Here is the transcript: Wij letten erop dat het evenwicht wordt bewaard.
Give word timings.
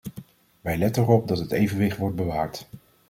Wij 0.61 0.77
letten 0.77 1.03
erop 1.03 1.27
dat 1.27 1.37
het 1.39 1.51
evenwicht 1.51 1.97
wordt 1.97 2.15
bewaard. 2.15 2.67